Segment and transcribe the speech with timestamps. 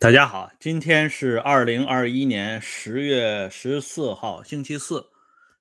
[0.00, 5.08] 大家好，今天是二零二一年十月十四号，星期四。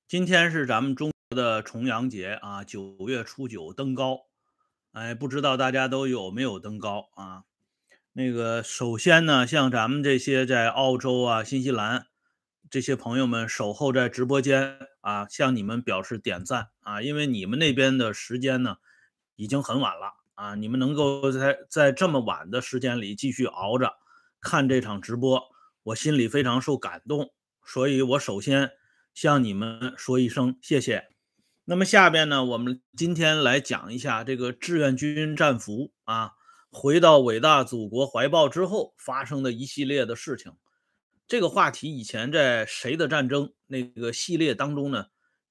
[0.07, 4.27] 今天是咱们中国的重阳节啊，九月初九登高。
[4.91, 7.45] 哎，不知道大家都有没有登高啊？
[8.13, 12.05] 那个，首先呢，像咱们这些在澳洲啊、新西兰
[12.69, 18.77] 这些朋友们守候在直播间啊，向你们表示点赞啊，因为你们那边的时间呢
[19.35, 23.95] 已经很晚了啊，你们能够在在这么晚的时间里继续熬着。
[24.49, 25.43] 看这场直播，
[25.83, 27.33] 我心里非常受感动，
[27.65, 28.71] 所以我首先
[29.13, 31.09] 向你们说一声谢谢。
[31.65, 36.31] 那么下边呢，我们今天来讲一下这个志愿军战俘啊，
[36.71, 40.53] 回到伟大祖国怀抱之后发生的一系列的事情。
[41.27, 45.07] 这个话题以前在《谁的战争》那个系列当中呢，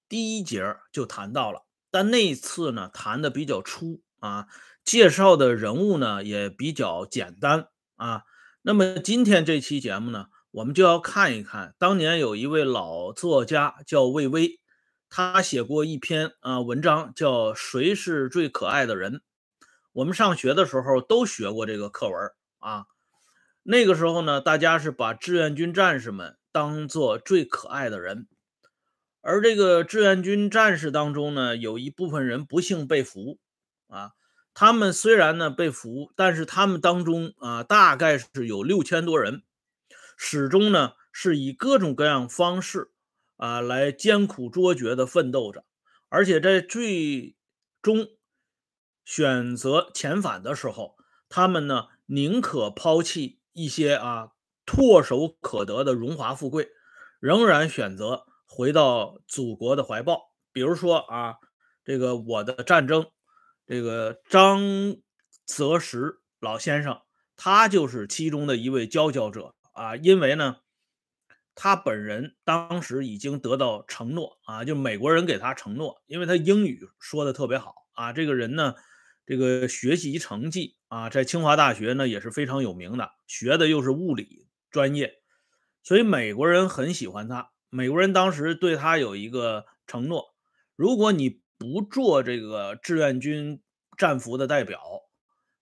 [0.08, 4.46] 第一节就谈到了，但那次呢谈的比较粗啊，
[4.82, 8.22] 介绍的人物呢也比较简单啊。
[8.68, 14.58] 那么今天这期节目呢，我们就要看一看当年有一位老作家叫魏巍，
[15.08, 19.12] 他写过一篇啊文章叫《谁是最可爱的人》。
[19.92, 22.86] 我们上学的时候都学过这个课文啊。
[23.62, 28.26] 那个时候呢，大家是把志愿军战士们当做最可爱的人，
[29.20, 33.38] 而这个志愿军战士当中呢，有一部分人不幸被俘
[33.86, 34.10] 啊。
[34.58, 39.42] 他们虽然呢被俘，但是他们当中啊，大概是有六千多人，
[40.16, 42.90] 始终呢是以各种各样方式
[43.36, 45.66] 啊来艰苦卓绝的奋斗着，
[46.08, 47.36] 而且在最
[47.82, 48.08] 终
[49.04, 50.96] 选择遣返的时候，
[51.28, 54.30] 他们呢宁可抛弃一些啊
[54.64, 56.70] 唾手可得的荣华富贵，
[57.20, 60.32] 仍然选择回到祖国的怀抱。
[60.50, 61.34] 比如说啊，
[61.84, 63.10] 这个我的战争。
[63.66, 64.60] 这个张
[65.44, 67.00] 泽石老先生，
[67.36, 69.96] 他就是其中的一位佼佼者啊。
[69.96, 70.58] 因为呢，
[71.54, 78.12] 他本人当时已经得到承诺啊，就美国人给他承诺，因为他英语说的特别好啊。
[78.12, 78.74] 这个人呢，
[79.26, 85.14] 这个学习成绩啊，在清华大学呢也是非常有名的，学的又是物理专业，
[85.82, 87.50] 所以美国人很喜欢他。
[87.68, 90.34] 美国人当时对他有一个承诺：
[90.76, 93.60] 如果你不做这个志愿军
[93.96, 94.80] 战俘的代表，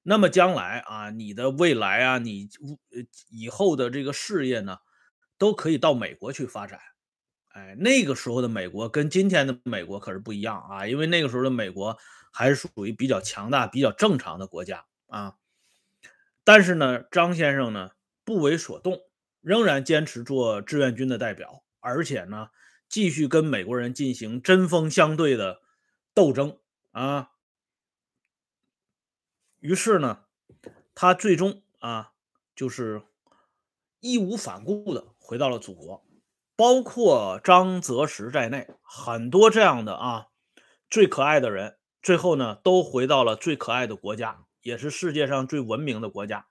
[0.03, 2.49] 那么将来啊，你的未来啊，你
[3.31, 4.79] 以后的这个事业呢，
[5.39, 6.81] 都可以到美国去发展。
[7.51, 11.97] 哎，那个时候的美国跟今天的美国可是不一样啊，因为那个时候的美国
[12.33, 15.37] 还是属于比较强大、比较正常的国家啊。
[16.43, 17.93] 但是呢，张先生呢
[18.25, 18.99] 不为所动，
[19.41, 22.49] 仍然坚持做志愿军的代表，而且呢，
[22.89, 25.64] 继续跟美国人进行针锋相对的。
[26.15, 26.57] 斗争
[26.93, 27.33] 啊，
[29.59, 30.21] 于是呢，
[30.95, 32.13] 他最终啊，
[32.55, 33.03] 就是
[33.99, 36.07] 义无反顾的回到了祖国，
[36.55, 40.29] 包括张泽石在内，很多这样的啊
[40.89, 46.47] 最可爱的人，最后呢都回到了最可爱的国家，也是世界上最文明的国家。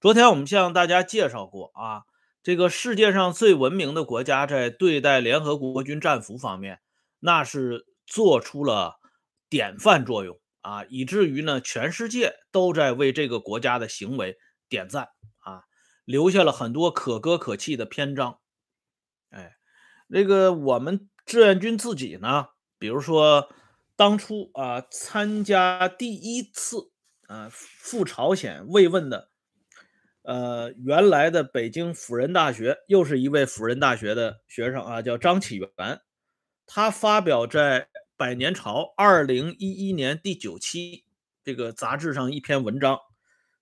[0.00, 2.04] 昨天我们向大家介绍过啊，
[2.44, 6.80] 这个世界上最文明的国家在对待联合国军战俘方面，
[7.18, 7.86] 那是。
[8.06, 9.00] 做出了
[9.48, 14.36] 典范作用啊，以至于呢，全世界都在为这个国家的行为
[14.68, 15.08] 点赞
[15.44, 15.62] 啊，
[16.04, 18.38] 留下了很多可歌可泣的篇章。
[19.30, 19.56] 哎，
[20.06, 22.48] 那个我们志愿军自己呢，
[22.78, 23.52] 比如说
[23.96, 26.90] 当初啊，参加第一次
[27.26, 29.30] 啊赴朝鲜慰问的，
[30.22, 35.68] 呃，原来的北京辅仁大学又是一位辅仁大学的学生啊，叫张启元。
[36.66, 37.82] 他发表在
[38.16, 41.04] 《百年潮》二零一一年第九期
[41.42, 42.98] 这个杂志上一篇文章，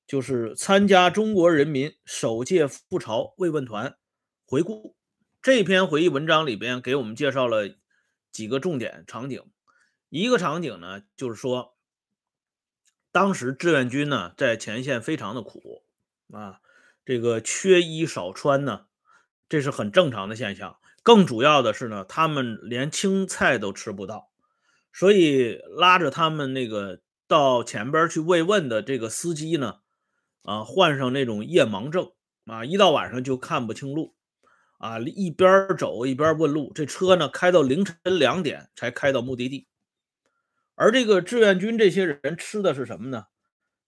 [0.06, 3.96] 就是参加中国人民首届赴朝慰问团
[4.44, 4.96] 回顾。
[5.40, 7.76] 这篇回忆文章里边给我们介绍了
[8.30, 9.42] 几个重点场景。
[10.08, 11.76] 一个场景呢，就是说，
[13.10, 15.82] 当时志愿军呢在前线非常的苦
[16.30, 16.60] 啊，
[17.04, 18.86] 这个缺衣少穿呢，
[19.48, 20.76] 这是很正常的现象。
[21.04, 24.30] 更主要的是呢，他们连青菜都吃不到，
[24.92, 29.80] 所以拉着他们那个到前边去慰问的这个司机呢，
[30.42, 32.12] 啊，患上那种夜盲症
[32.46, 34.14] 啊，一到晚上就看不清路，
[34.78, 39.66] 啊，一边走一边问路，这车呢开到凌晨两点才开到目的地。
[40.76, 43.26] 而这个志愿军这些人吃的是什么呢？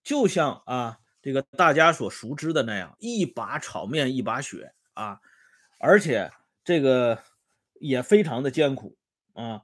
[0.03, 5.21] 就像啊，这个大家所熟知的那样，一把炒面一把血啊，
[5.79, 6.33] 而且。
[6.65, 7.23] 这个
[7.75, 8.97] 也非常的艰苦
[9.35, 9.63] 啊，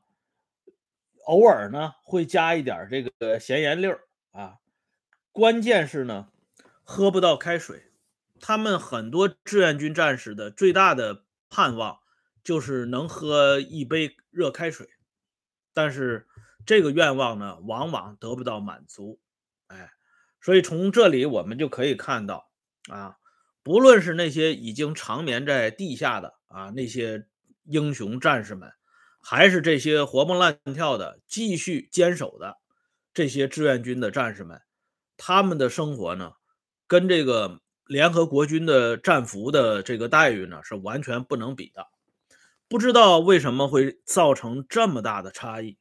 [1.24, 4.58] 偶尔呢会加一点这个咸盐粒儿啊，
[5.32, 6.30] 关键是呢
[6.84, 7.92] 喝不到开水
[8.38, 12.00] 他们很多志愿军战士的最大的盼望
[12.42, 14.88] 就是能喝一杯热开水，
[15.74, 16.26] 但是
[16.64, 19.20] 这个愿望呢，往往得不到满足。
[19.66, 19.92] 哎，
[20.40, 22.50] 所以从这里我们就可以看到
[22.88, 23.18] 啊，
[23.62, 27.26] 不论是那些已经长眠在地下的啊那些
[27.64, 28.70] 英雄战士们，
[29.22, 32.58] 还是这些活蹦乱跳的继续坚守的
[33.14, 34.60] 这些志愿军的战士们，
[35.16, 36.34] 他们的生活呢，
[36.86, 37.60] 跟这个。
[37.86, 41.88] 联合国军的战俘的这个待遇呢，是完全不能比的。
[42.68, 45.76] 不知道为什么会造成这么大的差异，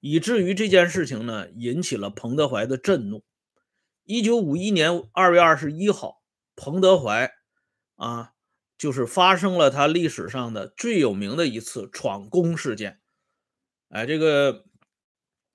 [0.00, 3.22] 以至于这件事情呢，引起了彭德怀的震怒。
[4.04, 6.22] 一九五一年二月二十一号，
[6.56, 7.30] 彭德怀
[7.96, 8.32] 啊，
[8.82, 13.00] 就是发生了他历史上的最有名的一次闯宫事件。
[13.90, 14.64] 哎，这个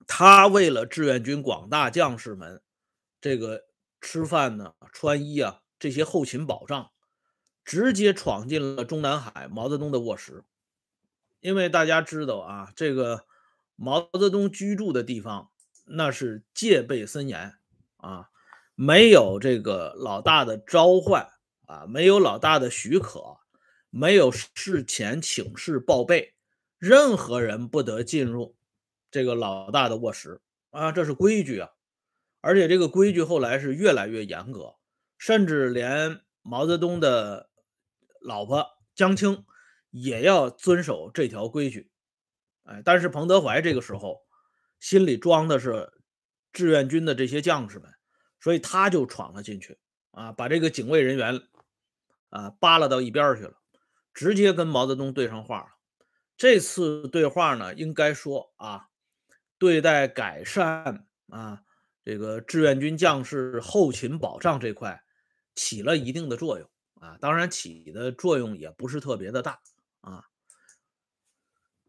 [0.08, 2.62] 他为了志愿军广大将士们
[3.20, 3.66] 这个
[4.00, 5.60] 吃饭呢、穿衣啊。
[5.78, 6.92] 这些后勤保障，
[7.66, 10.46] 直接闯进了中南海毛泽东的卧室。
[11.42, 13.26] 因为大家知道啊，这个
[13.76, 15.52] 毛泽东居住的地方
[15.86, 17.56] 那是戒备森严
[17.98, 18.30] 啊，
[18.74, 21.28] 没有这个老大的召唤
[21.68, 23.38] 啊，没有老大的许可，
[23.90, 26.34] 没有事前请示报备，
[26.78, 28.58] 任何人不得进入
[29.12, 30.42] 这个老大的卧室
[30.72, 31.70] 啊，这是规矩啊。
[32.42, 34.74] 而且这个规矩后来是越来越严格。
[35.20, 37.50] 甚至连毛泽东的
[38.22, 39.46] 老婆江青
[39.90, 41.90] 也要遵守这条规矩，
[42.66, 44.22] 哎，但是彭德怀这个时候
[44.80, 45.92] 心里装的是
[46.54, 47.92] 志愿军的这些将士们，
[48.40, 49.76] 所以他就闯了进去，
[50.12, 51.42] 啊，把这个警卫人员
[52.30, 53.54] 啊扒拉到一边去了，
[54.14, 55.68] 直接跟毛泽东对上话了。
[56.38, 58.88] 这次对话呢，应该说啊，
[59.58, 61.62] 对待改善啊
[62.04, 65.04] 这个志愿军将士后勤保障这块。
[65.56, 66.70] 起了一定的作用
[67.02, 69.60] 啊，当然起的作用也不是特别的大
[70.02, 70.24] 啊。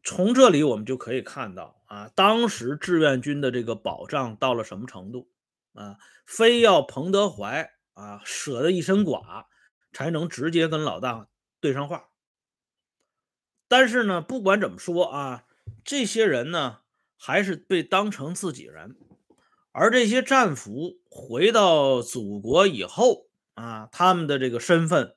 [0.03, 5.29] 从这里我们就可以看到啊，当时志愿军的这个保障到了什么程度
[5.75, 5.99] 啊？
[6.25, 9.47] 非要彭德怀啊舍得一身剐，
[9.99, 11.27] 才能直接跟老大
[11.59, 12.11] 对上话。
[13.67, 15.45] 但是呢，不管怎么说啊，
[15.83, 16.83] 这些人呢
[17.17, 18.97] 还是被当成自己人，
[19.73, 23.27] 而这些战俘回到祖国以后。
[23.55, 25.17] 啊，他们的这个身份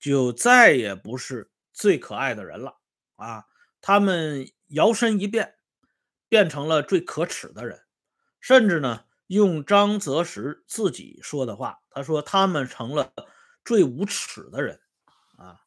[0.00, 2.78] 就再也不是最可爱的人了
[3.16, 3.44] 啊！
[3.82, 5.56] 他们摇身一变，
[6.26, 7.82] 变成了最可耻的人，
[8.40, 13.12] 甚至呢，用张泽时自己说的话，他说他们成了
[13.64, 14.80] 最无耻的人
[15.36, 15.60] 啊，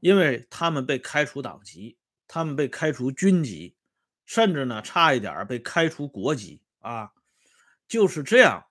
[0.00, 1.98] 因为他们被开除党籍，
[2.28, 3.76] 他们被开除军籍，
[4.24, 7.12] 甚至呢，差一点被开除国籍啊！
[7.88, 8.64] 就是这样，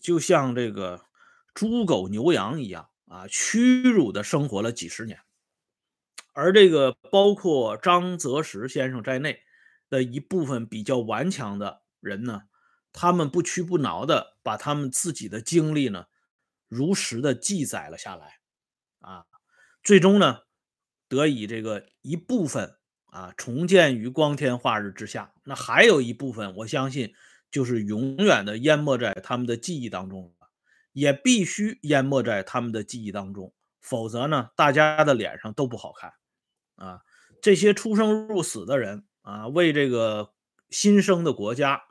[0.00, 1.06] 就像这个。
[1.54, 5.20] 猪狗牛羊一样啊，屈辱的生活了几十年，
[6.32, 9.40] 而这个包括张泽时先生在内
[9.88, 12.42] 的一部分比较顽强的人呢，
[12.92, 16.06] 他们不屈不挠的把他们自己的经历呢，
[16.74, 18.40] 如实的记载了下来，
[18.98, 19.24] 啊，
[19.82, 20.40] 最终呢，
[21.08, 22.76] 得以这个一部分
[23.06, 27.14] 啊重建于光天化日之下，那还有一部分，我相信
[27.50, 30.48] 就是永远的淹没在他们的记忆当中了。
[30.92, 36.12] 也必须淹没在他们的记忆当中，否则呢，大家的脸上都不好看
[36.76, 37.00] 啊！
[37.42, 40.34] 这些出生入死的人啊，为这个
[40.70, 41.82] 新生的国家，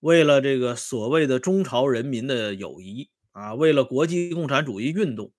[0.00, 5.32] 为了这个所谓的中朝人民的友谊啊，为了国际共产主义运动，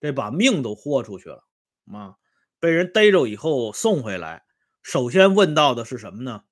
[0.00, 1.44] 这把命都豁出去了
[1.92, 2.16] 啊！
[2.60, 4.44] 被人逮着以后送回来，
[4.82, 6.42] 首先问到的是什么呢？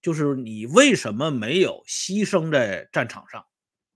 [0.00, 3.46] 就是你为什么没有牺牲在战场上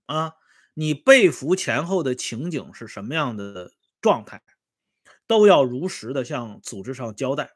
[0.05, 0.33] 啊？
[0.73, 4.41] 你被俘前后的情景是什么样的状态，
[5.25, 7.55] 都要如实的向组织上交代。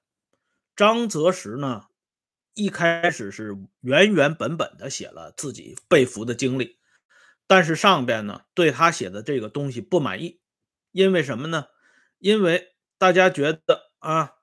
[0.75, 1.83] 张泽时呢，
[2.55, 6.77] 一开始是原原本本的写了自己被俘的经历，
[7.51, 10.39] 但是上边呢对他写的这个东西不满意，
[10.93, 11.65] 因为什么呢？
[12.17, 14.35] 因为大家觉得啊，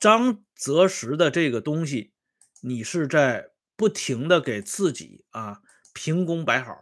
[0.00, 2.14] 张择时的这个东西，
[2.62, 5.62] 你是在不停的给自己啊。
[5.94, 6.80] 凭功摆好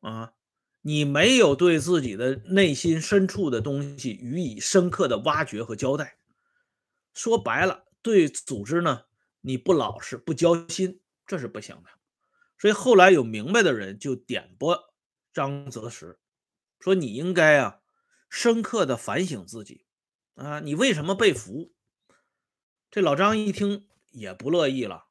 [0.00, 0.32] 啊！
[0.80, 6.16] 你没有对自己的内心深处的东西予以深刻的挖掘和交代，
[7.12, 9.02] 说白了，对组织呢
[9.42, 11.99] 你不老实不交心，这是不行的。
[12.60, 14.92] 所以后来有明白的人就点拨
[15.32, 16.20] 张泽时，
[16.78, 17.80] 说你应该啊
[18.28, 19.86] 深刻的反省自己
[20.34, 21.72] 啊，你为什么被俘？
[22.90, 25.06] 这老张一听也不乐意了，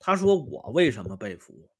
[0.00, 1.70] 他说我为什么被俘？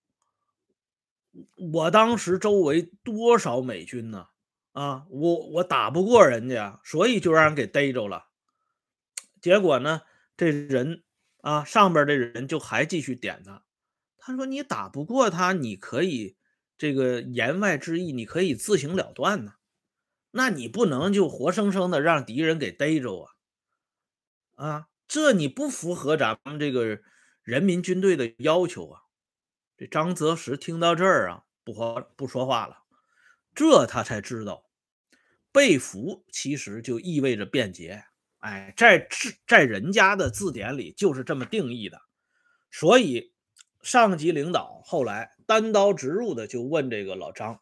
[1.73, 4.29] 我当时周围多少美军呢？
[4.73, 8.29] 啊，我我打不过人家，所以就让人给逮着了。
[9.41, 10.03] 结果呢，
[10.37, 11.03] 这人
[11.41, 13.65] 啊，上边的人就还继续点他。
[14.29, 16.37] 他说：“你打不过他，你可以
[16.77, 19.55] 这个言外之意，你可以自行了断呢。
[20.33, 23.23] 那你不能就活生生的让敌人给逮着
[24.55, 24.67] 啊！
[24.67, 27.01] 啊，这你不符合咱们这个
[27.43, 29.01] 人民军队的要求啊！”
[29.79, 32.83] 这张泽石听到这儿啊，不说不说话了。
[33.55, 34.63] 这他才知道，
[35.51, 38.05] 被俘其实就意味着便捷。
[38.41, 39.09] 哎，在
[39.47, 41.99] 在人家的字典里就是这么定义的。
[42.71, 43.33] 所以
[43.83, 47.61] 上级领导后来单刀直入的就问这个老张，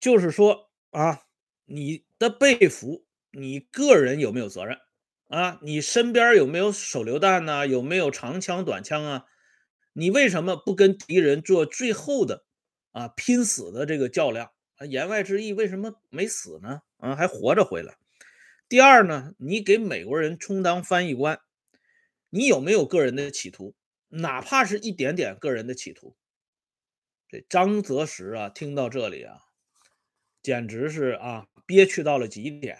[0.00, 1.22] 就是说啊，
[1.66, 4.78] 你的被俘，你个人有没有责任
[5.28, 5.58] 啊？
[5.62, 7.66] 你身边有没有手榴弹呢？
[7.66, 9.24] 有没有长枪短枪啊？
[9.92, 12.44] 你为什么不跟敌人做最后的
[12.92, 14.50] 啊拼死的这个较量？
[14.88, 16.82] 言外之意，为什么没死呢？
[16.98, 17.96] 啊，还活着回来。
[18.68, 21.40] 第二呢，你给美国人充当翻译官，
[22.30, 23.74] 你有没有个人的企图？
[24.08, 26.16] 哪怕是一点点个人的企图？
[27.28, 29.38] 这张泽石啊，听到这里啊，
[30.42, 32.78] 简直是啊憋屈到了极点。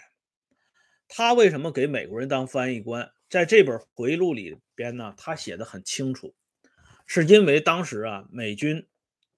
[1.09, 3.11] 他为什么给美国人当翻译官？
[3.29, 6.33] 在这本回忆录里边呢，他写的很清楚。
[7.05, 8.87] 是因为当时啊，美军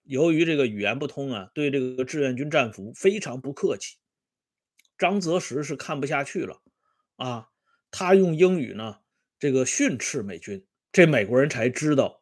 [0.04, 3.98] 由于这个语言不通啊，对这个志愿军战俘非常不客气。
[4.98, 6.62] 张泽时是看不下去了
[7.16, 7.50] 啊，
[7.90, 9.00] 他用英语呢
[9.40, 12.22] 这个训斥美军，这美国人才知道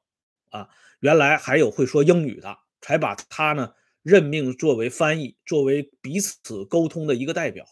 [0.49, 0.69] 啊，
[0.99, 7.65] 原来还有会说英语的，才把他呢任命作为翻译，作为彼此沟通的一个代表。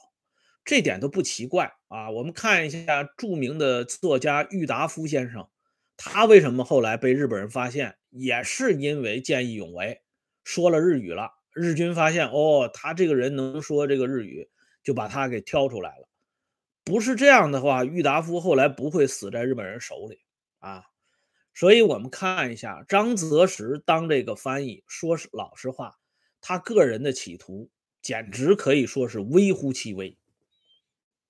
[0.63, 2.09] 这点都不奇怪啊。
[2.09, 5.47] 我们看一下著名的作家郁达夫先生。
[5.97, 10.01] 他为什么后来被日本人发现，也是因为见义勇为，
[10.43, 11.31] 说了日语了。
[11.53, 14.49] 日军发现，哦，他这个人能说这个日语，
[14.83, 16.09] 就把他给挑出来了。
[16.83, 20.19] 不是这样的话，郁达夫后来不会死在日本人手里
[20.69, 20.83] 啊。
[21.53, 25.95] 所以，我们看一下张泽时当这个翻译，说是老实话，
[26.41, 27.69] 他个人的企图
[28.01, 30.17] 简直可以说是微乎其微。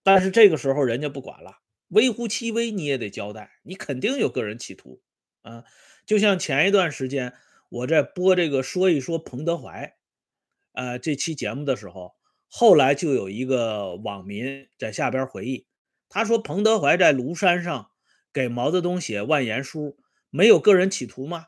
[0.04, 1.60] 但是这个时候，人家不管了。
[1.90, 5.02] 微乎其微，你也得交代，你肯定有个人企图
[5.44, 5.64] 啊！
[6.06, 7.34] 就像前一段时间
[7.70, 9.96] 我在播这个说一说彭德怀，
[10.74, 12.16] 呃，这期节目的时候，
[12.48, 15.68] 后来就有一个网民在下边回忆，
[16.10, 17.92] 他说彭德怀在庐山上
[18.36, 19.98] 给毛泽东写万言书，
[20.30, 21.46] 没有个人企图吗？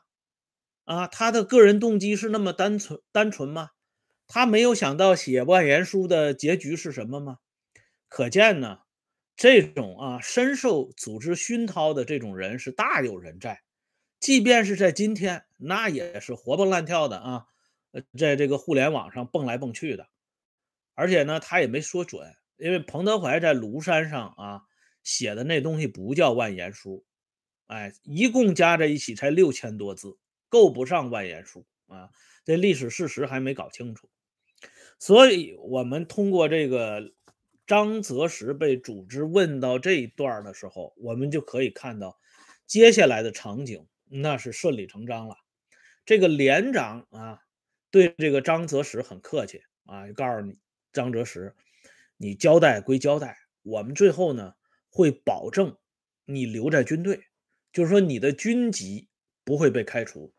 [0.84, 3.72] 啊，他的个人动机是那么单纯单纯吗？
[4.26, 7.40] 他没有想到写万言书的结局是什么吗？
[8.08, 8.78] 可见呢。
[9.36, 13.60] 这种啊深受组织熏陶的这种人是大有人在，
[14.18, 17.44] 即便是在今天，那也是活蹦乱跳的啊，
[18.18, 20.08] 在这个互联网上蹦来蹦去的。
[20.94, 24.62] 而且呢，他也没说准，因为彭德怀在庐山上啊
[25.02, 27.04] 写的那东西不叫万言书，
[27.66, 30.16] 哎，一共加在一起才六千多字，
[30.48, 32.10] 够不上万言书啊。
[32.44, 34.08] 这历史事实还没搞清楚，
[34.98, 37.12] 所以我们通过这个。
[37.66, 42.18] 张泽时被组织问到这一段的时候，我们就可以看到
[42.66, 45.36] 接下来的场景，那是顺理成章了。
[46.06, 47.42] 这个连长啊，
[47.90, 50.56] 对这个张泽时很客气啊，告诉你
[50.94, 51.54] 张泽时，
[52.16, 54.54] 你交代归交代，我们最后呢
[54.98, 55.76] 会保证
[56.24, 57.28] 你留在军队，
[57.72, 59.08] 就是说你的军级
[59.44, 60.34] 不会被开除。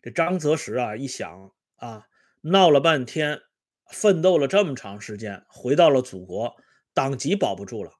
[0.00, 2.06] 这张泽石啊，一想啊，
[2.42, 3.40] 闹了半天。
[3.90, 6.54] 奋斗了这么长时间，回到了祖国，
[6.94, 7.90] 党籍保不住了。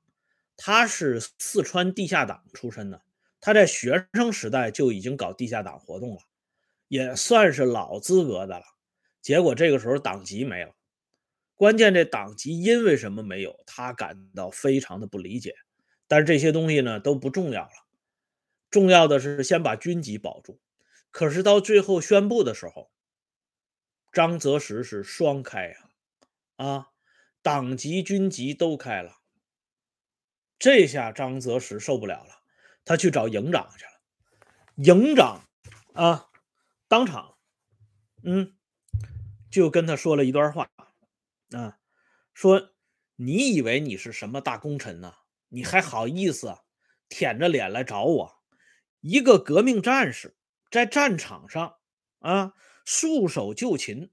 [0.56, 3.02] 他是四川地下党出身的，
[3.40, 6.20] 他在学生时代就已经搞地下党活动了，
[6.87, 8.64] 也算是老资格的了。
[9.23, 10.73] 结果这个时候党籍没了，
[11.59, 15.55] 关键这党籍因为什么没有，他感到非常的不理解。
[16.07, 17.73] 但是这些东西呢都不重要了，
[18.71, 20.59] 重要的是先把军籍保住。
[21.11, 22.91] 可是到最后宣布的时候。
[24.11, 25.77] 张泽时是双开呀，
[26.57, 26.87] 啊，
[27.43, 29.19] 党籍、军籍都开了。
[30.59, 32.41] 这下张泽时受不了了，
[32.87, 33.91] 他去找营长去了。
[34.77, 35.43] 营长
[35.93, 36.31] 啊，
[36.88, 37.37] 当场，
[38.25, 38.57] 嗯，
[39.50, 40.71] 就跟他说了一段话
[41.52, 41.78] 啊，
[42.35, 42.71] 说
[43.17, 45.14] 你以为你是什么大功臣呢？
[45.49, 46.55] 你还好意思
[47.09, 48.43] 舔着脸来找我？
[49.00, 50.37] 一个革命战士
[50.71, 51.76] 在战场上
[52.21, 52.55] 啊。
[52.90, 54.11] 束手就擒，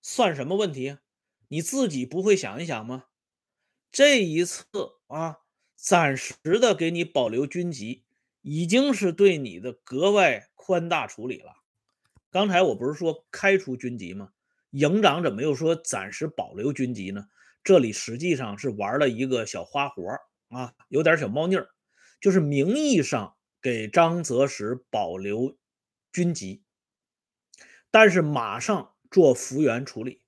[0.00, 0.96] 算什么问题？
[1.48, 3.04] 你自己不会想一想吗？
[3.92, 4.64] 这一次
[5.08, 5.40] 啊，
[5.76, 8.06] 暂时的给你保留军籍，
[8.40, 11.52] 已经是对你的格外宽大处理了。
[12.30, 14.30] 刚才我不是说开除军籍吗？
[14.74, 17.28] 营长怎么又说暂时保留军籍呢？
[17.62, 20.02] 这里实际上是玩了一个小花活
[20.48, 21.68] 啊，有点小猫腻儿，
[22.20, 25.56] 就是名义上给张泽时保留
[26.12, 26.64] 军籍，
[27.92, 30.22] 但是马上做复员处理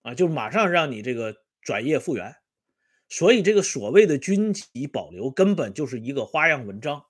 [0.00, 2.36] 啊，就马上让你这个转业复员。
[3.10, 7.04] 所以这个所谓的军籍保留根本就是一个花样文章，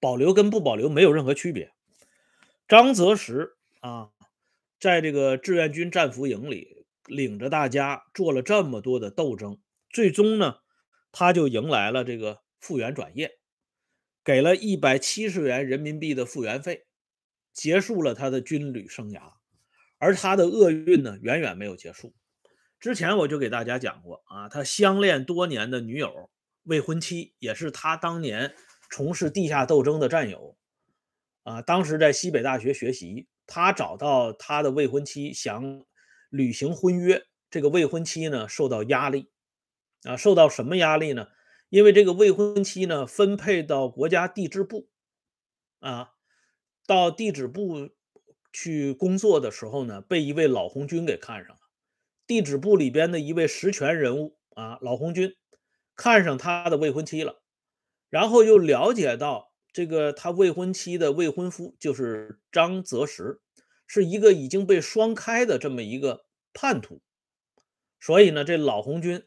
[0.00, 1.72] 保留跟不保留没有任何区别。
[2.66, 4.10] 张泽时啊，
[4.84, 10.56] 在这个志愿军战俘营里领着大家做了这么多的斗争，最终呢，
[11.10, 13.38] 他就迎来了这个复员转业，
[14.22, 16.84] 给了一百七十元人民币的复员费，
[17.50, 19.32] 结束了他的军旅生涯。
[19.96, 22.12] 而他的厄运呢，远远没有结束。
[22.78, 26.30] 之前我就给大家讲过啊，他相恋多年的女友
[26.64, 28.54] 未婚妻，也是他当年
[28.90, 30.58] 从事地下斗争的战友
[31.44, 31.62] 啊。
[31.62, 35.84] 当时在西北大学学习，他找到他的未婚妻，想
[36.28, 37.22] 履行婚约。
[37.48, 39.30] 这个未婚妻呢，受到压力
[40.02, 41.28] 啊，受到什么压力呢？
[41.70, 44.88] 因为这个未婚妻呢，分配到国家地质部
[45.80, 46.10] 啊，
[46.86, 47.90] 到地质部
[48.52, 51.60] 去工作的时候呢，被一位老红军给看上了。
[52.26, 55.34] 地质部里边的一位实权人物啊，老红军
[55.94, 57.42] 看上他的未婚妻了，
[58.10, 63.40] 然后又了解到这个他未婚妻的未婚夫就是张泽时，
[63.86, 67.02] 是一个已经被双开的这么一个叛徒，
[68.00, 69.24] 所以呢，这老红军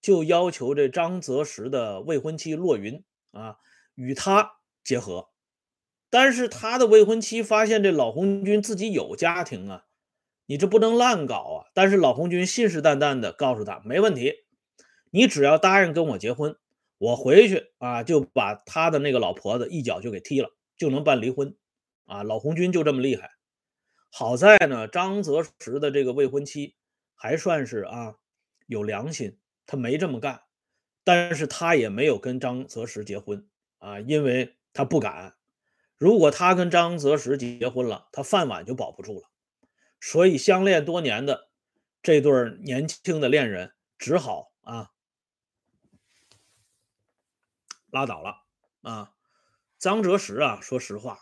[0.00, 3.56] 就要求这张泽时的未婚妻骆云啊
[3.94, 5.30] 与他结合，
[6.10, 9.82] 但是他的未婚妻发现这老红军自己有家庭啊。
[10.48, 11.58] 你这不能乱搞啊！
[11.74, 14.32] 但是老红军信誓旦旦的告诉他，没问题，
[15.10, 16.56] 你只要答应跟我结婚，
[16.98, 21.56] 我回去啊就把他的那个老婆子一脚就给踢了，就能办离婚
[22.04, 22.22] 啊！
[22.22, 23.30] 老红军就这么厉害。
[24.10, 26.74] 好在呢，张泽时的这个未婚妻
[27.14, 28.14] 还算是啊
[28.66, 30.42] 有良心，他没这么干，
[31.04, 33.46] 但是他也没有跟张泽时结婚
[33.78, 35.34] 啊，因为他不敢。
[35.98, 39.28] 如果他跟张泽时结婚了，他饭碗就保不住了。
[40.00, 41.48] 所以，相恋多年的
[42.02, 44.90] 这对年轻的恋人只好啊
[47.96, 48.42] 拉倒了
[48.82, 49.10] 啊。
[49.78, 51.18] 张泽时啊，说实话，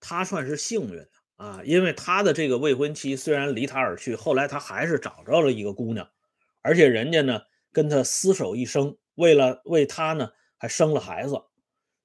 [0.00, 6.10] 他算是幸运的啊，因为他的这个未婚妻虽然离他而去，后来他还是找着了一个姑娘，
[6.62, 11.40] 而且人家呢跟他厮守一生，为了为他呢还生了孩子。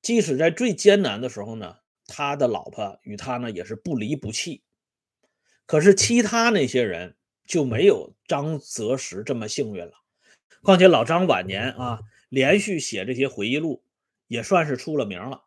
[0.01, 4.63] 即使在最艰难的时候呢，他的老婆与他呢也是不离不弃。
[5.65, 9.93] 可是其他那些人就没有张泽时这么幸运了。
[10.61, 11.99] 况且老张晚年啊，
[12.29, 13.83] 连续写这些回忆录，
[14.33, 15.43] 也算是出了名了。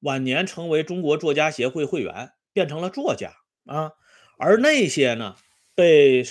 [0.00, 3.32] 晚年成为中国作家协会会员，变成了作家
[3.64, 3.92] 啊。
[4.36, 5.36] 而那些呢，
[5.74, 6.22] 被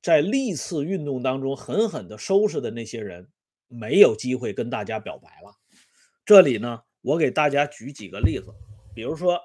[0.00, 3.28] 在历次运动当中狠狠的收拾的那些人，
[3.66, 5.56] 没有机会跟大家表白了。
[6.24, 8.54] 这里呢，我给大家举几个例子，
[8.94, 9.40] 比如说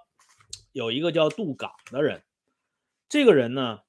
[0.72, 2.22] 有一个叫杜岗的人。
[3.10, 3.80] 这个人呢，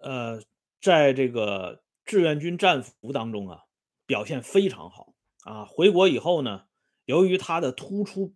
[0.00, 0.42] 呃，
[0.80, 3.64] 在这个志愿军战俘当中啊，
[4.06, 5.12] 表现非常好
[5.42, 5.64] 啊。
[5.64, 6.66] 回国以后呢，
[7.04, 8.34] 由于他的突出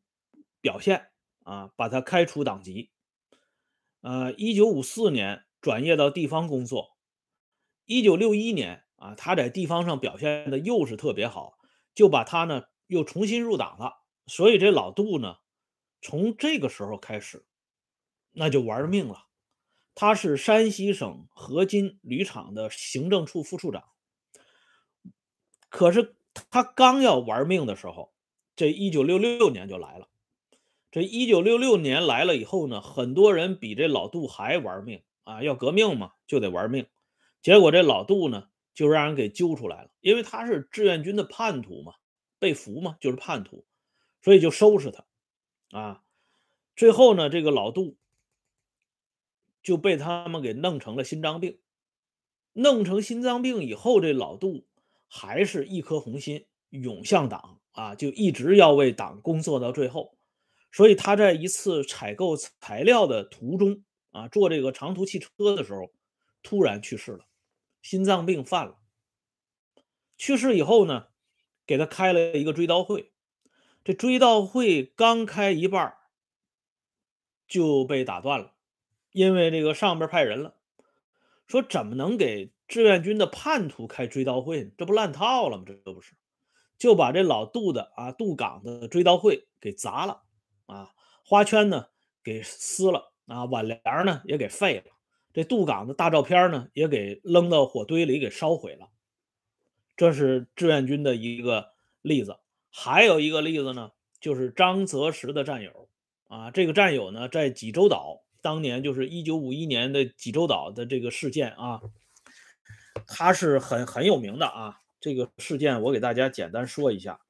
[0.61, 1.11] 表现
[1.45, 2.91] 啊，把他开除党籍。
[4.01, 6.97] 呃，一九五四年转业到地方工作，
[7.85, 11.59] 一九六一年啊，他在地方上表现的又是特别好，
[11.95, 14.05] 就把他呢又重新入党了。
[14.27, 15.37] 所以这老杜呢，
[16.01, 17.47] 从这个时候开始。
[18.37, 19.29] 那就玩命了。
[19.95, 23.85] 他是山西省合金铝厂的行政处副处长。
[25.69, 26.17] 可是
[26.51, 28.13] 他刚要玩命的时候，
[28.57, 30.09] 这一九六六年就来了。
[30.91, 35.43] 这一九六六年来了以后呢，很多人比这老杜还玩命啊！
[35.43, 36.87] 要革命嘛，就得玩命。
[37.43, 41.95] 结果这老杜呢，就让人给揪出来了，因为他是志愿军的叛徒嘛，
[42.39, 43.65] 被俘嘛，就是叛徒，
[44.23, 45.05] 所以就收拾他
[45.79, 46.03] 啊。
[46.77, 47.97] 最后呢，这个老杜。
[49.63, 51.59] 就被他们给弄成了心脏病，
[52.53, 54.67] 弄成心脏病以后，这老杜
[55.09, 60.17] 还是一颗红心，涌向党啊，就一直要为党工作到最后。
[60.73, 65.93] 所以他在一次采购材料的途中啊，坐这个长途汽车的时候，
[66.43, 67.27] 突然去世了，
[67.83, 68.79] 心脏病犯了。
[70.17, 71.07] 去世以后呢，
[71.67, 73.13] 给他开了一个追悼会，
[73.85, 75.97] 这追悼会刚开一半
[77.47, 78.55] 就被打断了。
[79.13, 80.57] 因为这个上边派人了，
[81.47, 84.69] 说怎么能给志愿军的叛徒开追悼会？
[84.77, 85.63] 这不烂套了吗？
[85.65, 86.15] 这不是，
[86.77, 90.23] 就把这老杜的啊杜岗的追悼会给砸了
[90.67, 90.91] 啊！
[91.25, 91.87] 花圈呢
[92.25, 94.87] 给撕了啊，挽联呢也给废了，
[95.33, 98.89] 这杜港的大照片呢也给扔到火堆里给烧毁了。
[99.97, 101.69] 这是志愿军的一个
[102.03, 102.39] 例子。
[102.73, 105.89] 还有一个例子呢，就是张泽石的战友
[106.27, 111.81] 啊，这个战友呢在济州岛，当年就是一九五一年的济州岛的这个事件啊，
[113.07, 114.79] 他是很很有名的啊。
[115.01, 117.21] 这个事件我给大家简单说一下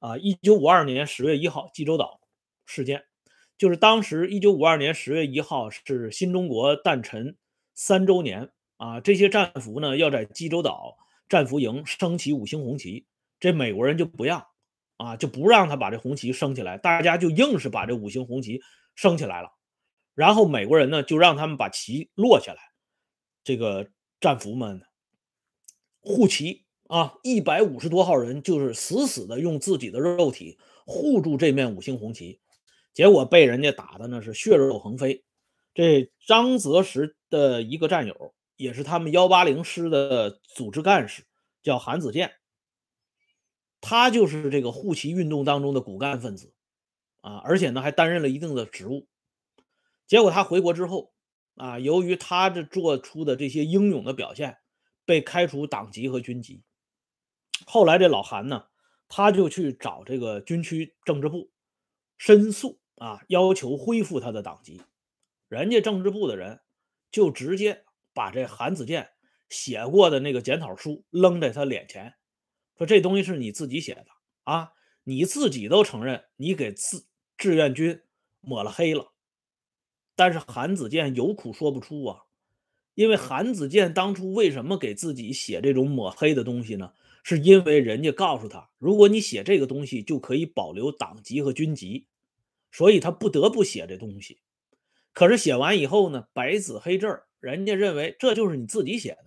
[0.00, 2.20] 啊，一九五二年十月一号济州岛
[2.66, 3.04] 事件。
[3.58, 7.36] 就是当时一九五二年十月一号是新中国诞辰
[7.74, 10.96] 三周年啊，这些战俘呢要在济州岛
[11.28, 13.06] 战俘营升起五星红旗，
[13.38, 14.44] 这美国人就不让
[14.96, 18.60] 啊，就不让他把这红旗升起来，大家就硬是把这五星红旗
[18.96, 19.52] 升起来了，
[20.16, 22.58] 然后美国人呢就让他们把旗落下来，
[23.44, 23.88] 这个
[24.20, 24.82] 战俘们
[26.02, 32.40] 护旗啊，一百五十多号人就是死死的用自己的肉体护住这面五星红旗。
[32.92, 35.24] 结果被人家打的呢是血肉横飞。
[35.72, 41.24] 这张泽石的一个战友，也是他们幺八零师的组织干事，
[41.62, 42.32] 叫韩子健。
[43.80, 46.52] 他就是这个护旗运动当中的骨干分子
[47.22, 49.08] 啊，而且呢还担任了一定的职务。
[50.06, 51.12] 结果他回国之后
[51.54, 54.58] 啊，由于他这做出的这些英勇的表现，
[55.04, 56.62] 被开除党籍和军籍。
[57.66, 58.68] 后来这老韩呢，
[59.08, 61.50] 他就去找这个军区政治部
[62.18, 62.80] 申诉。
[62.96, 64.80] 啊，要求恢复他的党籍，
[65.48, 66.60] 人家政治部的人
[67.10, 69.10] 就直接把这韩子健
[69.48, 72.14] 写过的那个检讨书扔在他脸前，
[72.78, 74.06] 说这东西是你自己写的
[74.44, 78.02] 啊，你自己都承认你给自志愿军
[78.40, 79.12] 抹了黑了，
[80.14, 82.26] 但是韩子健有苦说不出啊，
[82.94, 86.92] 因为韩子健当初为什么给自己写这种抹黑的东西呢？
[87.22, 92.06] 是因为人家告诉他，如果你写这个东西，就可以保留党籍和军籍。
[92.74, 94.40] 所以他不得不写这东西，
[95.12, 99.26] 可是写完以后呢，白纸黑字人家认为这就是你自己写的，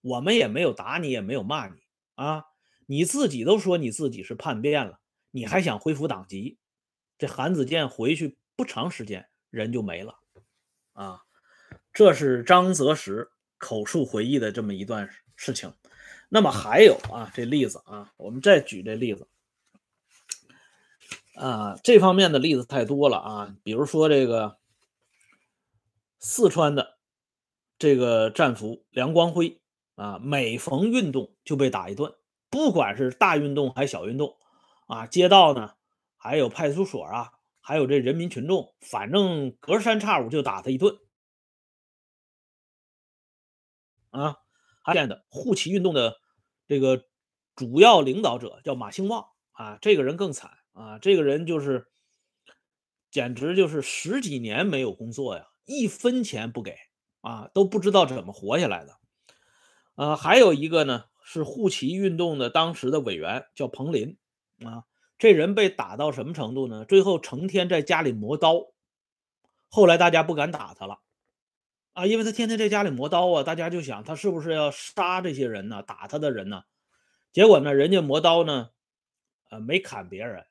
[0.00, 1.74] 我们也没有打你，也没有骂你
[2.14, 2.44] 啊，
[2.86, 6.56] 你自己都说你自己是叛变了，你还想恢复党籍？
[7.18, 10.14] 这韩子健回去不长时间人就没了
[10.94, 11.22] 啊，
[11.98, 15.74] 这是张择时口述回忆的这么一段事情。
[16.28, 19.26] 那么还有啊，这例子啊，我们再举这例子。
[21.34, 23.56] 啊，这方面的例子太多了啊！
[23.64, 24.58] 比如说这个
[26.20, 26.98] 四川的
[27.80, 29.60] 这个战俘梁光辉
[29.96, 32.14] 啊，每逢运动就被打一顿，
[32.48, 34.36] 不管是大运动还是小运动
[34.86, 35.72] 啊，街道呢，
[36.16, 40.96] 还有派出所啊，还有这人民群众，反正隔三差五就打他一顿
[44.10, 44.36] 啊。
[44.92, 46.16] 见的护旗运动的
[46.66, 47.04] 这个
[47.54, 50.52] 主要领导者叫马兴旺啊，这个人更惨。
[50.72, 51.88] 啊，这个人就是，
[53.10, 56.76] 简直就是十几年没有工作呀，一分钱不给
[57.20, 58.96] 啊，都不知道怎么活下来的。
[59.96, 64.16] 呃，还有一个呢，是护旗运动的当时的委员，叫彭林
[64.64, 64.84] 啊。
[65.18, 66.84] 这人被打到什么程度呢？
[66.84, 68.68] 最后成天在家里磨刀。
[69.68, 71.00] 后来大家不敢打他了
[71.98, 75.82] 啊，因为他天天在家里磨刀啊，大家就想他是不是要杀这些人呢？
[75.82, 76.62] 打他的人呢？
[77.32, 78.70] 结果呢，人家磨刀呢，
[79.50, 80.46] 呃，没砍别人。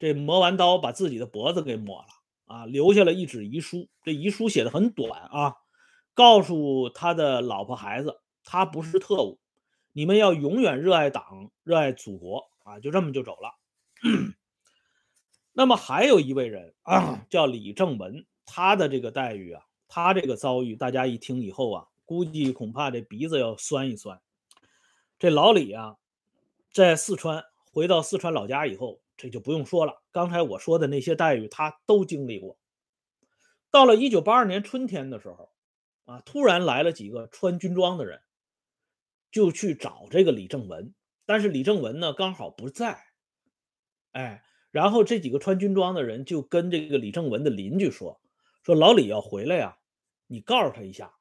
[0.00, 2.08] 这磨完刀，把自己的脖子给抹了
[2.46, 3.88] 啊，留下了一纸遗书。
[4.02, 5.54] 这遗书写的很短啊，
[6.14, 9.38] 告诉他的老婆孩子，他不是特务，
[9.92, 13.54] 你们要永远热爱党，热爱祖国啊，就这么就走了。
[15.54, 24.20] 那么还有一位人啊，叫李正文，他的这个待遇啊，他这个遭遇，大家一听以后啊，估计恐怕这鼻子要酸一酸。
[25.18, 25.96] 这老李啊，
[26.72, 29.00] 在四川回到四川老家以后。
[29.20, 32.56] 这就不用说了，刚才我说的那些待遇，他都经历过。
[33.68, 35.50] 到了一九八二年春天的时候，
[36.04, 38.20] 啊，突然来了几个穿军装的人，
[39.32, 40.94] 就去找这个李正文，
[41.26, 43.06] 但是李正文呢刚好不在，
[44.12, 48.20] 哎，然后这几个穿军装的人就跟这个李正文的邻居说
[48.62, 49.77] ：“说老李要回来呀，
[50.28, 51.16] 你告诉他一下，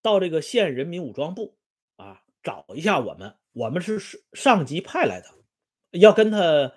[0.00, 1.58] 到这个县人民武装部
[1.96, 3.98] 啊找一下我们，我们是
[4.32, 6.72] 上级派来的，要跟他。”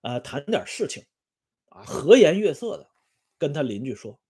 [0.00, 1.06] 啊，谈点事情，
[1.70, 2.88] 啊，和颜悦色的
[3.36, 4.20] 跟他邻居说。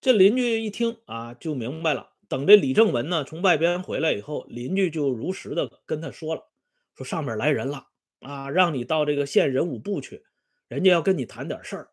[0.00, 2.12] 这邻居一听啊，就明白了。
[2.28, 6.48] 等这李正文呢从外边回来以后，邻居就如实的跟他说了，
[6.94, 7.88] 说上面来人了
[8.20, 10.24] 啊，让你到这个县人武部去，
[10.68, 11.90] 人家要跟你谈点事儿。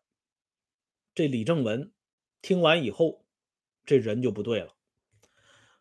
[1.12, 1.92] 这李正文
[2.40, 3.23] 听完以后，
[3.84, 4.74] 这人就不对了。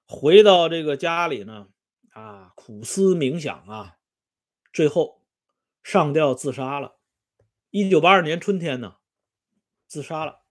[0.06, 1.68] 回到这个家里呢，
[2.12, 3.98] 啊，苦思冥想啊，
[4.72, 5.22] 最后。
[5.86, 6.96] 上吊自杀了，
[7.70, 8.96] 一九八二年春天呢，
[9.86, 10.44] 自杀了。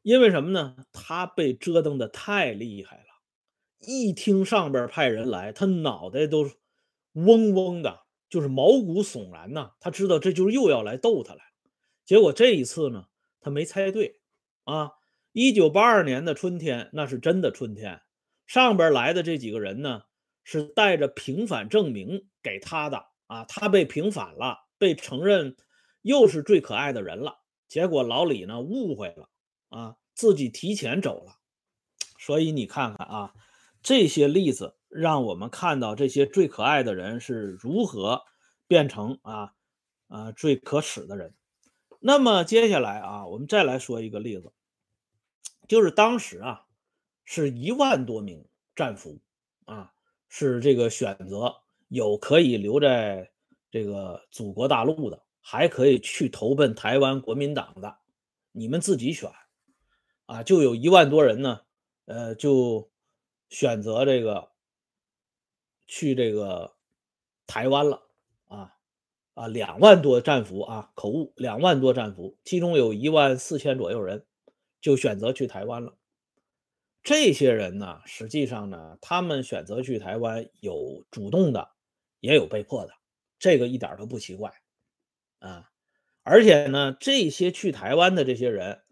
[0.00, 0.86] 因为什么呢？
[0.92, 3.04] 他被折腾的太厉害了，
[3.80, 6.50] 一听上边派人来，他脑袋都
[7.12, 9.72] 嗡嗡的，就是毛骨悚然呐。
[9.78, 11.44] 他知道这就是又要来逗他来，
[12.06, 13.08] 结果这一次呢，
[13.42, 14.22] 他没猜对
[14.64, 14.92] 啊。
[15.32, 18.02] 一九八二年的春天，那是真的春天，
[18.46, 20.02] 上边来的这几个人呢，
[20.44, 25.56] 是带着平反证明给他的啊，他被平反了，被承认
[26.02, 27.40] 又是最可爱的人了。
[27.66, 29.28] 结果老李呢误会了。
[29.70, 31.36] 啊，自己提前走了，
[32.18, 33.32] 所以你看看啊，
[33.82, 38.20] 这些例子让我们看到这些最可爱的人是如何
[38.68, 39.54] 变成啊
[40.08, 41.32] 啊最可耻的人。
[42.00, 44.52] 那么接下来啊，我们再来说一个例子，
[45.68, 46.66] 就是当时啊
[47.24, 48.44] 是一万多名
[48.74, 49.18] 战俘
[49.64, 49.92] 啊，
[50.28, 51.54] 是这个选择
[51.88, 53.30] 有可以留在
[53.70, 57.96] 这个祖国大陆的，还可以去投奔台湾国民党的，
[58.52, 59.30] 你们自己选。
[60.26, 61.60] 啊，就有一万多人呢，
[62.06, 62.90] 呃，就
[63.50, 64.50] 选择这个
[65.86, 66.74] 去这个
[67.46, 68.02] 台湾了
[68.48, 68.74] 啊
[69.34, 74.24] 啊，两万多战俘啊，口误，两万多战俘，其中有一万四千左右人
[74.82, 75.96] 就选择去台湾了。
[77.02, 81.70] 这些人呢，实际上呢，他们选择去台湾有主动的，
[82.20, 82.92] 也有被迫的，
[83.38, 84.52] 这个一点都不奇怪
[85.38, 85.70] 啊。
[86.22, 88.82] 而且呢，这些去台湾的这些人。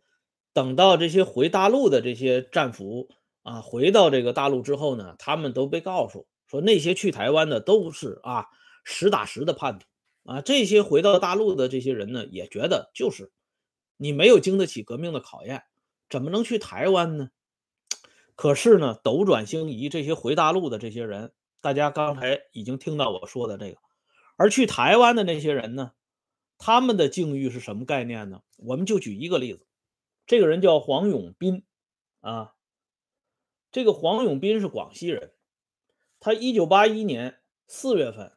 [0.52, 3.08] 等到这些回大陆的这些战俘
[3.42, 8.46] 啊，回到这个大陆之后呢，他们都被告诉说，那些去台湾的都是啊
[8.82, 9.86] 实打实的叛徒
[10.24, 10.40] 啊。
[10.40, 13.30] 这些回到大陆的这些人呢，也觉得就是
[13.96, 15.62] 你没有经得起革命的考验，
[16.10, 17.30] 怎么能去台湾呢？
[18.34, 23.78] 可是呢，斗转星移，这些回大陆的这些人，大家刚才已经听到我说的这个，
[24.36, 25.92] 而去台湾的那些人呢，
[26.58, 28.42] 他们的境遇是什么概念呢？
[28.56, 29.66] 我们就举一个例子。
[30.26, 31.64] 这个人叫黄永斌，
[32.20, 32.54] 啊，
[33.70, 35.32] 这个黄永斌是广西人，
[36.18, 38.32] 他一九八一年四月份，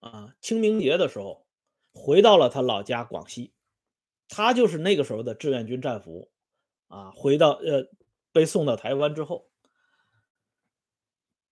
[0.00, 1.46] 啊，清明节的时候
[1.92, 3.52] 回到了他老家广西，
[4.28, 6.30] 他就是那个时候的志愿军战俘，
[6.88, 7.88] 啊，回到呃
[8.32, 9.48] 被送到台湾之后，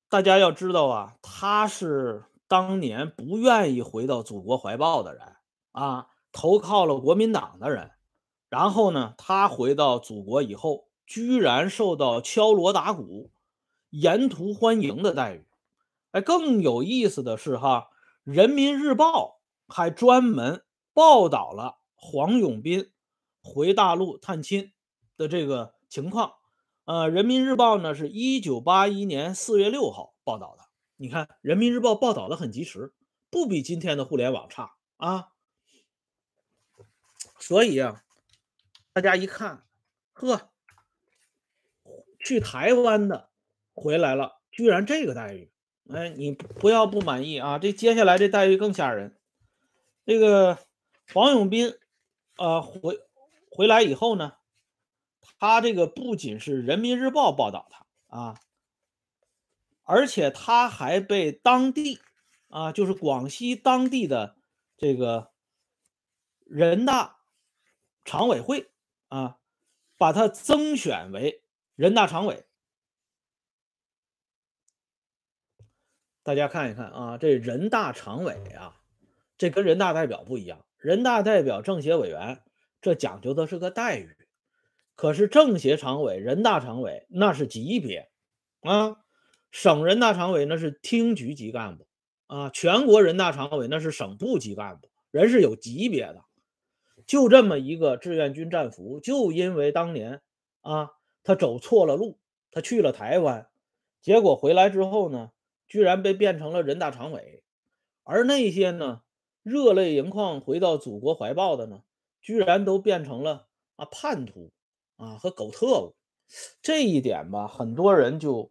[0.09, 5.37] 大家要知道啊，他是当年不愿意回到祖国怀抱的人，
[5.73, 7.91] 啊，投靠了国民党的人。
[8.49, 13.33] 然后呢，他回到祖国以后，居然受到敲锣打鼓、
[13.91, 15.49] 沿途欢迎的待遇。
[16.13, 17.89] 哎，更有意思的是，哈，
[18.33, 19.41] 《人民日报》
[19.75, 22.93] 还专门报道了黄永斌
[23.43, 24.73] 回大陆探亲
[25.17, 26.35] 的这个情况。
[26.85, 30.65] 呃，《人民日报》呢是一九八一年四月六号报道的。
[30.97, 32.93] 你看，《人民日报》报道的很及时，
[33.31, 35.29] 不比今天的互联网差啊。
[37.39, 38.01] 所以啊。
[38.93, 39.67] 大家一看，
[40.13, 40.53] 呵，
[42.21, 43.29] 去台湾的
[43.73, 45.51] 回来了，居然这个待遇！
[45.93, 47.59] 哎，你不要不满意啊！
[47.59, 49.19] 这接下来这待遇更吓人。
[50.07, 50.61] 这个
[51.13, 51.75] 黄永斌，
[52.37, 53.01] 呃，回
[53.51, 54.35] 回来以后呢，
[55.47, 58.41] 他这个不仅是人民日报报道他啊，
[59.83, 62.01] 而且他还被当地
[62.49, 64.37] 啊，就是广西当地的
[64.77, 65.33] 这个
[66.45, 67.19] 人大
[68.05, 68.71] 常委会。
[69.09, 69.39] 啊，
[69.97, 71.45] 把他增选为
[71.77, 72.45] 人大常委。
[76.25, 78.81] 大家看一看啊，这人大常委啊，
[79.39, 80.67] 这跟人大代表不一样。
[80.79, 82.43] 人大代表、政协委员，
[82.81, 84.24] 这讲究的是个待遇。
[84.95, 88.11] 可是政协常委、人大常委那是级别
[88.61, 88.97] 啊，
[89.51, 91.87] 省人大常委那是厅局级干部
[92.27, 96.25] 啊，全国人大常委那是省部级干部，人是有级别的。
[97.07, 100.23] 就这么一个志愿军战俘，就因为当年
[100.63, 102.19] 啊，他走错了路，
[102.51, 103.49] 他去了台湾，
[104.01, 105.33] 结果回来之后呢，
[105.67, 107.43] 居然被变成了人大常委，
[108.05, 109.03] 而那些呢
[109.43, 111.83] 热泪盈眶回到祖国怀抱的呢，
[112.23, 114.53] 居然都变成了啊叛徒
[114.97, 115.95] 啊和狗特务，
[116.63, 118.51] 这一点吧，很多人就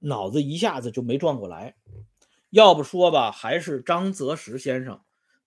[0.00, 1.76] 脑子一下子就没转过来，
[2.50, 5.00] 要不说吧，还是张择实先生。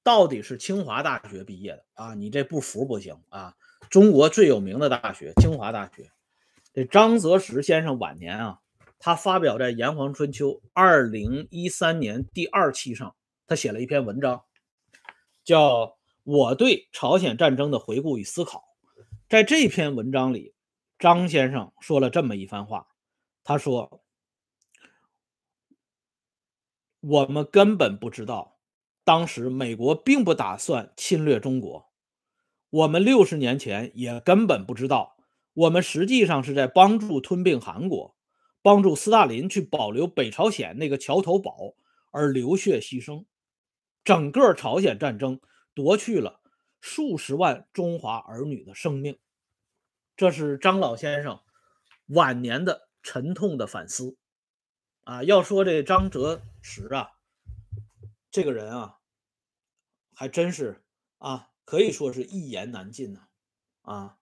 [0.03, 2.15] 到底是清华大学毕业的啊？
[2.15, 3.55] 你这不服不行啊！
[3.87, 6.09] 中国最有名的大学，清华大学。
[6.73, 8.61] 这张择实先生晚年啊，
[8.97, 13.15] 他发表在《炎黄春秋》二零一三年第二期上，
[13.45, 14.41] 他写了一篇文章，
[15.43, 15.85] 叫
[16.23, 18.59] 《我对朝鲜战争的回顾与思考》。
[19.31, 20.53] 在这篇文章里，
[20.99, 22.87] 张先生说了这么一番话，
[23.45, 24.03] 他说
[26.99, 28.59] ：“我们根本不知道。”
[29.05, 31.93] 当时美国并不打算侵略中国，
[32.71, 35.15] 我们六十年前也根本不知道
[35.53, 38.17] 我们实际上是在帮助吞并韩国，
[38.61, 41.75] 帮助斯大林去保留北朝鲜那个桥头堡
[42.11, 43.23] 而流血牺牲。
[44.03, 45.39] 整个朝鲜战争
[45.73, 46.40] 夺去了
[46.81, 49.17] 数十万中华儿女的生命，
[50.17, 51.39] 这是张老先生
[52.07, 54.17] 晚年的沉痛的反思。
[55.03, 57.11] 啊，要说这张哲时啊，
[58.29, 58.97] 这个人啊，
[60.13, 60.83] 还真是
[61.17, 63.27] 啊，可以说是一言难尽呐。
[63.81, 64.17] 啊，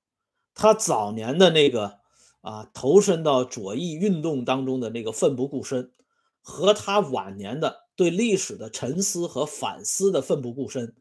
[0.54, 2.00] 他早年的那个
[2.42, 5.92] 啊，投身到左翼运动当中的那个奋不顾身，
[6.42, 10.96] 和他晚年的对历史的沉思和反思的奋不顾身，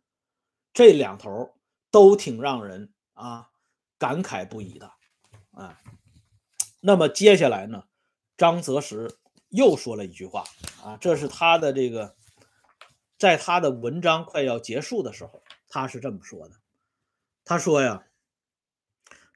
[0.72, 1.54] 这两头
[1.90, 3.50] 都挺让人啊
[3.98, 4.92] 感慨不已的。
[5.52, 5.80] 啊，
[6.80, 7.84] 那么接下来呢，
[8.36, 9.18] 张泽时。
[9.50, 10.44] 又说了一句话
[10.84, 12.14] 啊，这是他的这个，
[13.16, 16.56] 在他的文章快要结束的时候，他是这么说的。
[17.46, 18.04] 他说呀，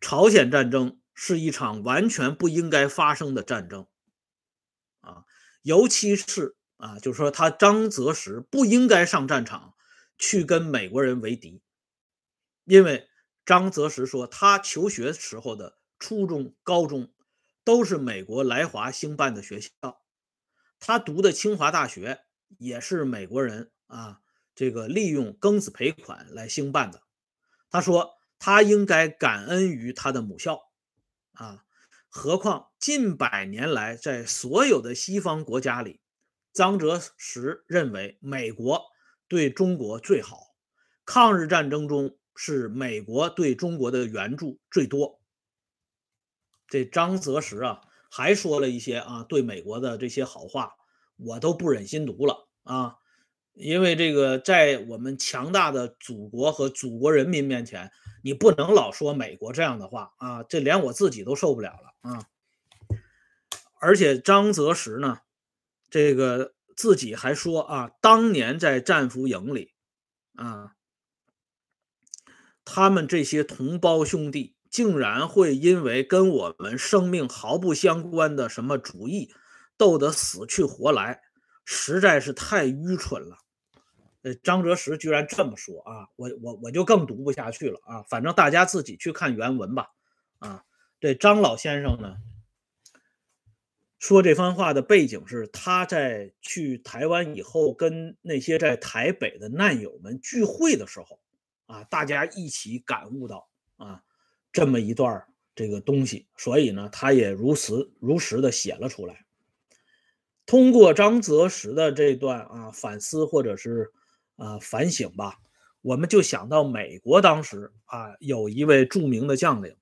[0.03, 3.87] 朝鲜战争是一场完全不应该发生的战争
[5.01, 5.25] 啊，
[5.63, 9.73] 尤其是啊，就是说他张泽时不应该上战场
[10.23, 11.61] 去跟美国人为敌，
[12.65, 13.09] 因为
[13.45, 17.13] 张泽时说他求学时候的初中、高中
[17.65, 19.71] 都是美国来华兴办的学校。
[20.79, 22.21] 他读的清华大学
[22.57, 24.21] 也是美国人啊，
[24.55, 27.03] 这个利用庚子赔款来兴办的。
[27.69, 30.61] 他说他应该感恩于他的母校
[31.33, 31.65] 啊，
[32.09, 36.01] 何况近百年来在所有的西方国家里，
[36.53, 38.92] 张泽时认为美国
[39.33, 40.37] 对中国最好，
[41.07, 45.23] 抗日战争中是美国对中国的援助最多。
[46.69, 47.81] 这张泽时啊。
[48.15, 50.75] 还说了一些啊，对美国的这些好话，
[51.17, 52.97] 我都不忍心读了啊，
[53.55, 57.91] 因为这个在我们强大的祖国和祖国人民面前，
[58.23, 62.29] 你不能老说美国这样的话啊，这连我自己都受不了了啊。
[63.81, 65.21] 而且张泽时呢，
[65.89, 69.73] 这个自己还说啊，当年在战俘营里
[70.35, 70.73] 啊，
[72.65, 74.57] 他们这些同胞兄弟。
[74.73, 79.31] 竟然会因为跟我们生命毫不相关的什么主义
[79.77, 81.21] 斗得死去活来，
[81.67, 83.37] 实在是太愚蠢了。
[84.23, 88.03] 呃，张哲时居然这么说啊，我我我就更读不下去了啊。
[88.09, 89.89] 反正大家自己去看原文吧。
[90.39, 90.65] 啊，
[90.99, 92.17] 这张老先生呢，
[94.03, 101.21] 说这番话的背景是他在去台湾以后，跟那些在台北的难友们聚会的时候，
[101.67, 104.03] 啊，大家一起感悟到啊。
[104.51, 109.25] 这么一段这个东西，所以呢，他也如实如实的写了出来。
[110.47, 113.93] 通过张择时的这段啊反思或者是
[114.35, 115.39] 啊反省吧，
[115.81, 119.77] 我们就想到美国当时啊有一位著名的将领，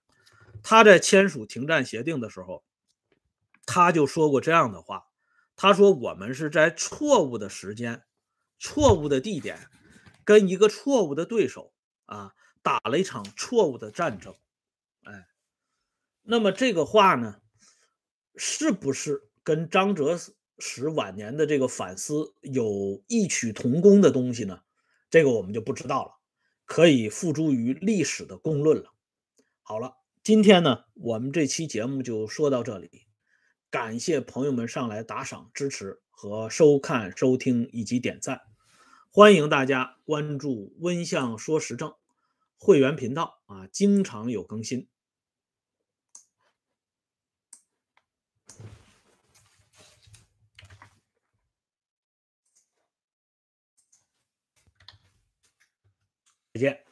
[0.63, 2.63] 他在签署停战协定的时候，
[3.73, 5.05] 他就说过这样的话，
[5.55, 8.03] 他说我们是在错误的时间、
[8.59, 9.69] 错误的地点，
[10.25, 11.73] 跟一个错误的对手
[12.07, 14.35] 啊打了一场错误的战争。
[15.05, 15.29] 哎，
[16.23, 17.41] 那么这个话呢，
[18.35, 20.19] 是不是跟张哲
[20.59, 24.63] 时晚年的这个反思有异曲同工的东西呢？
[25.11, 26.15] 这个我们就不知道了，
[26.67, 28.93] 可以付诸于历史的公论了。
[29.63, 33.07] 好了，今天呢，我们这期节目就说到这里，
[33.71, 38.43] 感谢朋友们上来打赏支持和收看、收听以及点赞，
[39.13, 41.95] 欢迎大家关注“温相说时政”。
[42.59, 44.89] 会员频道啊，经常有更新。
[56.53, 56.90] 再见。